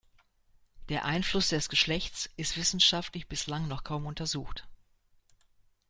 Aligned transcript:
Der 0.89 1.05
Einfluss 1.05 1.49
des 1.49 1.69
Geschlechts 1.69 2.27
ist 2.35 2.57
wissenschaftlich 2.57 3.27
bislang 3.27 3.67
noch 3.67 3.83
kaum 3.83 4.07
untersucht. 4.07 4.67